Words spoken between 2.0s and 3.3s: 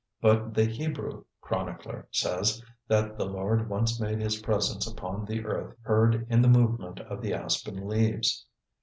says that the